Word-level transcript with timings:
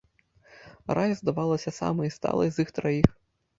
Рая 0.99 1.13
здавалася 1.19 1.75
самай 1.79 2.09
сталай 2.19 2.49
з 2.59 2.67
іх 2.67 2.75
траіх. 2.81 3.09